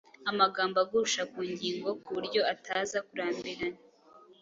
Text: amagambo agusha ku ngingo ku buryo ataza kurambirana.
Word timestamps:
amagambo 0.31 0.77
agusha 0.83 1.21
ku 1.31 1.39
ngingo 1.51 1.89
ku 2.01 2.09
buryo 2.15 2.41
ataza 2.53 2.97
kurambirana. 3.07 3.77